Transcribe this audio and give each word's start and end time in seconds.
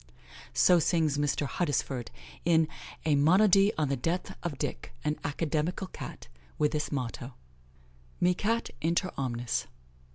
So 0.55 0.79
sings 0.79 1.19
Mr. 1.19 1.45
Huddesford, 1.45 2.09
in 2.43 2.67
a 3.05 3.13
"Monody 3.13 3.71
on 3.75 3.89
the 3.89 3.95
death 3.95 4.35
of 4.41 4.57
Dick, 4.57 4.93
an 5.03 5.17
Academical 5.23 5.85
Cat," 5.85 6.27
with 6.57 6.71
this 6.71 6.91
motto: 6.91 7.35
"Mi 8.19 8.33
Cat 8.33 8.71
inter 8.81 9.11
omnes." 9.15 9.67